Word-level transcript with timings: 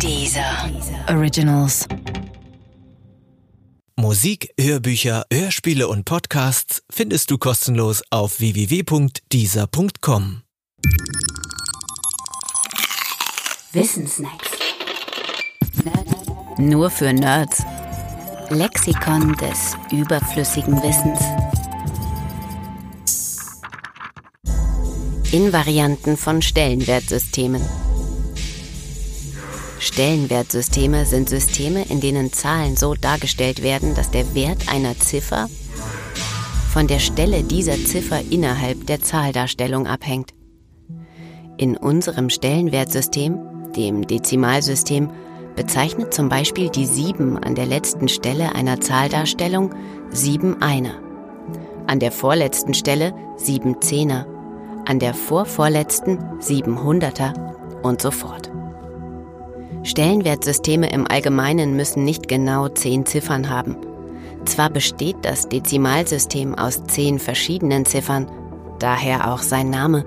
Dieser 0.00 0.70
Originals. 1.08 1.86
Musik, 3.96 4.50
Hörbücher, 4.60 5.24
Hörspiele 5.32 5.88
und 5.88 6.04
Podcasts 6.04 6.82
findest 6.90 7.30
du 7.30 7.38
kostenlos 7.38 8.02
auf 8.10 8.40
www.dieser.com. 8.40 10.42
Wissensnacks. 13.72 14.50
Nur 16.58 16.90
für 16.90 17.12
Nerds. 17.12 17.62
Lexikon 18.50 19.34
des 19.36 19.74
überflüssigen 19.90 20.82
Wissens. 20.82 21.20
Invarianten 25.32 26.16
von 26.16 26.42
Stellenwertsystemen. 26.42 27.62
Stellenwertsysteme 29.84 31.04
sind 31.04 31.28
Systeme, 31.28 31.84
in 31.90 32.00
denen 32.00 32.32
Zahlen 32.32 32.74
so 32.74 32.94
dargestellt 32.94 33.62
werden, 33.62 33.94
dass 33.94 34.10
der 34.10 34.34
Wert 34.34 34.72
einer 34.72 34.98
Ziffer 34.98 35.50
von 36.72 36.86
der 36.86 37.00
Stelle 37.00 37.42
dieser 37.42 37.76
Ziffer 37.76 38.20
innerhalb 38.30 38.86
der 38.86 39.02
Zahldarstellung 39.02 39.86
abhängt. 39.86 40.32
In 41.58 41.76
unserem 41.76 42.30
Stellenwertsystem, 42.30 43.38
dem 43.76 44.06
Dezimalsystem, 44.06 45.10
bezeichnet 45.54 46.14
zum 46.14 46.30
Beispiel 46.30 46.70
die 46.70 46.86
7 46.86 47.36
an 47.36 47.54
der 47.54 47.66
letzten 47.66 48.08
Stelle 48.08 48.54
einer 48.54 48.80
Zahldarstellung 48.80 49.74
7 50.10 50.62
Einer, 50.62 50.94
an 51.86 52.00
der 52.00 52.10
vorletzten 52.10 52.72
Stelle 52.72 53.12
7 53.36 53.82
Zehner, 53.82 54.26
an 54.86 54.98
der 54.98 55.12
vorvorletzten 55.12 56.40
7 56.40 56.82
Hunderter 56.82 57.34
und 57.82 58.00
so 58.00 58.10
fort. 58.10 58.53
Stellenwertsysteme 59.84 60.90
im 60.90 61.06
Allgemeinen 61.06 61.76
müssen 61.76 62.04
nicht 62.04 62.26
genau 62.26 62.68
10 62.68 63.04
Ziffern 63.04 63.50
haben. 63.50 63.76
Zwar 64.46 64.70
besteht 64.70 65.16
das 65.22 65.48
Dezimalsystem 65.48 66.54
aus 66.54 66.84
10 66.84 67.18
verschiedenen 67.18 67.84
Ziffern, 67.84 68.30
daher 68.78 69.30
auch 69.30 69.40
sein 69.40 69.68
Name, 69.70 70.04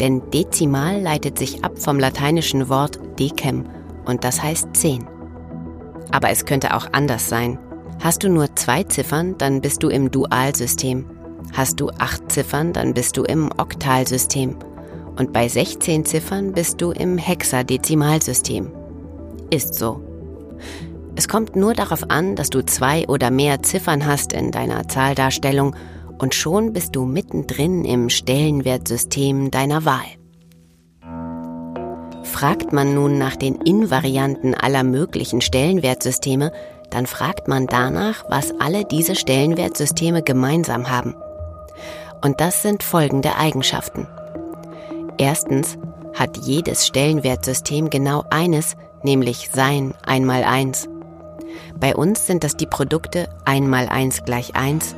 denn 0.00 0.22
Dezimal 0.30 1.00
leitet 1.00 1.36
sich 1.36 1.64
ab 1.64 1.78
vom 1.78 1.98
lateinischen 1.98 2.68
Wort 2.68 3.00
decem 3.18 3.64
und 4.04 4.22
das 4.22 4.40
heißt 4.40 4.68
10. 4.72 5.04
Aber 6.12 6.30
es 6.30 6.46
könnte 6.46 6.76
auch 6.76 6.86
anders 6.92 7.28
sein. 7.28 7.58
Hast 8.00 8.22
du 8.22 8.28
nur 8.28 8.54
zwei 8.54 8.84
Ziffern, 8.84 9.36
dann 9.38 9.60
bist 9.60 9.82
du 9.82 9.88
im 9.88 10.12
Dualsystem. 10.12 11.04
Hast 11.52 11.80
du 11.80 11.90
acht 11.98 12.30
Ziffern, 12.30 12.72
dann 12.72 12.94
bist 12.94 13.16
du 13.16 13.24
im 13.24 13.50
Oktalsystem. 13.56 14.56
Und 15.16 15.32
bei 15.32 15.48
16 15.48 16.04
Ziffern 16.04 16.52
bist 16.52 16.80
du 16.80 16.92
im 16.92 17.18
Hexadezimalsystem. 17.18 18.70
Ist 19.50 19.74
so. 19.74 20.02
Es 21.16 21.26
kommt 21.26 21.56
nur 21.56 21.74
darauf 21.74 22.10
an, 22.10 22.36
dass 22.36 22.50
du 22.50 22.64
zwei 22.64 23.08
oder 23.08 23.30
mehr 23.30 23.62
Ziffern 23.62 24.06
hast 24.06 24.32
in 24.32 24.50
deiner 24.50 24.86
Zahldarstellung 24.86 25.74
und 26.18 26.34
schon 26.34 26.72
bist 26.72 26.94
du 26.94 27.04
mittendrin 27.04 27.84
im 27.84 28.08
Stellenwertsystem 28.08 29.50
deiner 29.50 29.84
Wahl. 29.84 30.06
Fragt 32.24 32.72
man 32.72 32.94
nun 32.94 33.18
nach 33.18 33.36
den 33.36 33.56
Invarianten 33.56 34.54
aller 34.54 34.84
möglichen 34.84 35.40
Stellenwertsysteme, 35.40 36.52
dann 36.90 37.06
fragt 37.06 37.48
man 37.48 37.66
danach, 37.66 38.24
was 38.28 38.52
alle 38.60 38.84
diese 38.84 39.16
Stellenwertsysteme 39.16 40.22
gemeinsam 40.22 40.90
haben. 40.90 41.14
Und 42.22 42.40
das 42.40 42.62
sind 42.62 42.82
folgende 42.82 43.36
Eigenschaften. 43.36 44.06
Erstens 45.18 45.78
hat 46.14 46.36
jedes 46.36 46.86
Stellenwertsystem 46.86 47.90
genau 47.90 48.24
eines, 48.30 48.76
nämlich 49.02 49.50
sein 49.52 49.94
einmal 50.04 50.44
eins. 50.44 50.88
Bei 51.78 51.94
uns 51.94 52.26
sind 52.26 52.44
das 52.44 52.56
die 52.56 52.66
Produkte 52.66 53.28
einmal 53.44 53.88
eins 53.88 54.24
gleich 54.24 54.56
eins, 54.56 54.94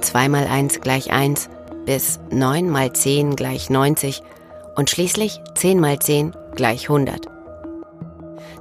zweimal 0.00 0.46
eins 0.46 0.80
gleich 0.80 1.12
eins 1.12 1.48
bis 1.86 2.20
neun 2.30 2.68
mal 2.68 2.92
zehn 2.92 3.34
gleich 3.34 3.70
90 3.70 4.22
und 4.76 4.90
schließlich 4.90 5.40
zehn 5.54 5.80
mal 5.80 5.98
zehn 5.98 6.34
gleich 6.54 6.90
100. 6.90 7.26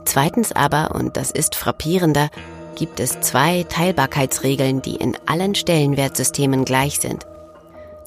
Zweitens 0.05 0.53
aber, 0.53 0.95
und 0.95 1.17
das 1.17 1.31
ist 1.31 1.55
frappierender, 1.55 2.29
gibt 2.77 2.99
es 2.99 3.19
zwei 3.19 3.63
Teilbarkeitsregeln, 3.63 4.81
die 4.81 4.95
in 4.95 5.17
allen 5.25 5.55
Stellenwertsystemen 5.55 6.63
gleich 6.63 6.99
sind. 6.99 7.25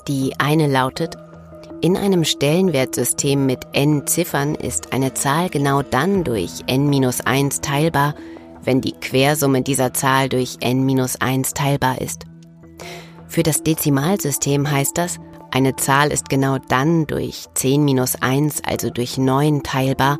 Die 0.08 0.32
eine 0.38 0.66
lautet, 0.66 1.18
in 1.82 1.96
einem 1.96 2.24
Stellenwertsystem 2.24 3.46
mit 3.46 3.60
n 3.72 4.06
Ziffern 4.06 4.54
ist 4.54 4.92
eine 4.92 5.14
Zahl 5.14 5.48
genau 5.48 5.82
dann 5.82 6.24
durch 6.24 6.62
n-1 6.66 7.62
teilbar, 7.62 8.14
wenn 8.62 8.82
die 8.82 8.92
Quersumme 8.92 9.62
dieser 9.62 9.94
Zahl 9.94 10.28
durch 10.28 10.58
n-1 10.60 11.54
teilbar 11.54 12.00
ist. 12.00 12.26
Für 13.28 13.42
das 13.42 13.62
Dezimalsystem 13.62 14.70
heißt 14.70 14.98
das, 14.98 15.18
eine 15.52 15.74
Zahl 15.76 16.12
ist 16.12 16.28
genau 16.28 16.58
dann 16.68 17.06
durch 17.06 17.46
10-1, 17.56 18.62
also 18.66 18.90
durch 18.90 19.16
9 19.16 19.62
teilbar, 19.62 20.18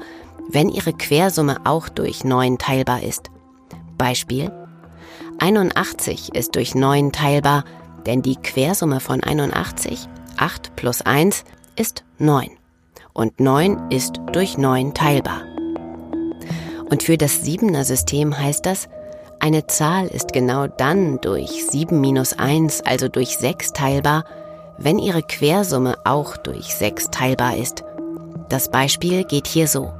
wenn 0.48 0.70
ihre 0.70 0.94
Quersumme 0.94 1.58
auch 1.64 1.90
durch 1.90 2.24
9 2.24 2.56
teilbar 2.56 3.02
ist. 3.02 3.30
Beispiel 3.98 4.50
81 5.38 6.34
ist 6.34 6.56
durch 6.56 6.74
9 6.74 7.12
teilbar, 7.12 7.64
denn 8.06 8.22
die 8.22 8.36
Quersumme 8.36 9.00
von 9.00 9.22
81 9.22 10.08
8 10.40 10.74
plus 10.74 11.02
1 11.02 11.44
ist 11.76 12.02
9 12.18 12.48
und 13.12 13.40
9 13.40 13.90
ist 13.90 14.14
durch 14.32 14.56
9 14.56 14.94
teilbar. 14.94 15.42
Und 16.88 17.02
für 17.02 17.18
das 17.18 17.42
Siebener 17.42 17.84
System 17.84 18.36
heißt 18.36 18.64
das, 18.64 18.88
eine 19.38 19.66
Zahl 19.66 20.06
ist 20.06 20.32
genau 20.32 20.66
dann 20.66 21.20
durch 21.20 21.66
7 21.66 22.00
minus 22.00 22.32
1, 22.32 22.82
also 22.86 23.08
durch 23.08 23.36
6 23.36 23.74
teilbar, 23.74 24.24
wenn 24.78 24.98
ihre 24.98 25.22
Quersumme 25.22 25.96
auch 26.04 26.38
durch 26.38 26.74
6 26.74 27.10
teilbar 27.10 27.56
ist. 27.56 27.84
Das 28.48 28.70
Beispiel 28.70 29.24
geht 29.24 29.46
hier 29.46 29.68
so. 29.68 29.92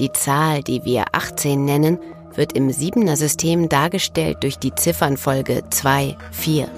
Die 0.00 0.10
Zahl, 0.10 0.64
die 0.64 0.84
wir 0.84 1.04
18 1.12 1.64
nennen, 1.64 2.00
wird 2.34 2.54
im 2.54 2.72
Siebener 2.72 3.16
System 3.16 3.68
dargestellt 3.68 4.38
durch 4.40 4.58
die 4.58 4.74
Ziffernfolge 4.74 5.62
2, 5.70 6.16
4. 6.32 6.68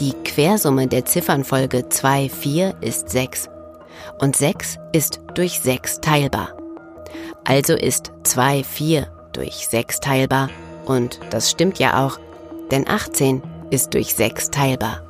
Die 0.00 0.12
Quersumme 0.12 0.86
der 0.86 1.04
Ziffernfolge 1.06 1.88
2, 1.88 2.28
4 2.28 2.76
ist 2.80 3.10
6 3.10 3.48
und 4.20 4.36
6 4.36 4.78
ist 4.92 5.20
durch 5.34 5.58
6 5.58 6.00
teilbar. 6.00 6.56
Also 7.44 7.74
ist 7.74 8.12
2, 8.22 8.62
4 8.62 9.08
durch 9.32 9.66
6 9.66 9.98
teilbar 9.98 10.50
und 10.86 11.18
das 11.30 11.50
stimmt 11.50 11.80
ja 11.80 12.06
auch, 12.06 12.20
denn 12.70 12.86
18 12.86 13.42
ist 13.70 13.92
durch 13.94 14.14
6 14.14 14.52
teilbar. 14.52 15.02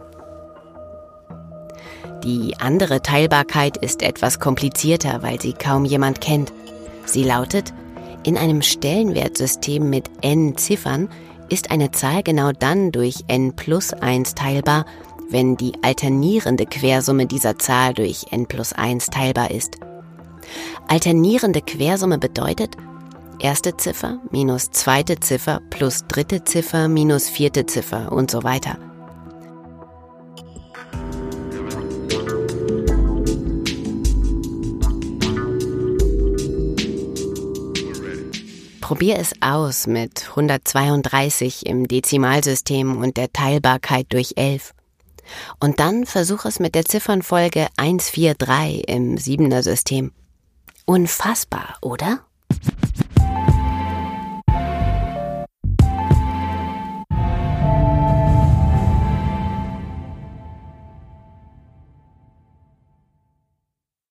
Die 2.24 2.54
andere 2.58 3.02
Teilbarkeit 3.02 3.76
ist 3.76 4.02
etwas 4.02 4.40
komplizierter, 4.40 5.22
weil 5.22 5.38
sie 5.38 5.52
kaum 5.52 5.84
jemand 5.84 6.22
kennt. 6.22 6.50
Sie 7.04 7.24
lautet, 7.24 7.74
in 8.24 8.38
einem 8.38 8.62
Stellenwertsystem 8.62 9.88
mit 9.88 10.10
n 10.22 10.56
Ziffern 10.56 11.10
ist 11.48 11.70
eine 11.70 11.90
Zahl 11.90 12.22
genau 12.22 12.52
dann 12.52 12.92
durch 12.92 13.24
n 13.28 13.54
plus 13.54 13.92
1 13.92 14.34
teilbar, 14.34 14.86
wenn 15.30 15.56
die 15.56 15.72
alternierende 15.82 16.66
Quersumme 16.66 17.26
dieser 17.26 17.58
Zahl 17.58 17.94
durch 17.94 18.26
n 18.30 18.46
plus 18.46 18.72
1 18.72 19.06
teilbar 19.06 19.50
ist. 19.50 19.78
Alternierende 20.88 21.60
Quersumme 21.60 22.18
bedeutet 22.18 22.76
erste 23.38 23.76
Ziffer 23.76 24.20
minus 24.30 24.70
zweite 24.70 25.20
Ziffer 25.20 25.60
plus 25.70 26.06
dritte 26.08 26.44
Ziffer 26.44 26.88
minus 26.88 27.28
vierte 27.28 27.66
Ziffer 27.66 28.12
und 28.12 28.30
so 28.30 28.42
weiter. 28.42 28.78
Probier 38.88 39.18
es 39.18 39.34
aus 39.42 39.86
mit 39.86 40.30
132 40.30 41.66
im 41.66 41.86
Dezimalsystem 41.88 42.96
und 42.96 43.18
der 43.18 43.30
Teilbarkeit 43.30 44.06
durch 44.08 44.32
11. 44.36 44.72
Und 45.60 45.78
dann 45.78 46.06
versuch 46.06 46.46
es 46.46 46.58
mit 46.58 46.74
der 46.74 46.86
Ziffernfolge 46.86 47.66
143 47.76 48.88
im 48.88 49.18
Siebener 49.18 49.62
System. 49.62 50.12
Unfassbar, 50.86 51.76
oder? 51.82 52.20